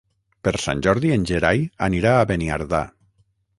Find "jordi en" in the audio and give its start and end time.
0.87-1.27